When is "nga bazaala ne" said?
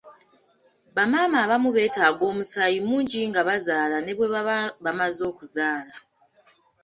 3.29-4.11